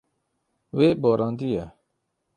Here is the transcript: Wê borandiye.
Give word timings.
Wê 0.77 0.87
borandiye. 1.01 1.63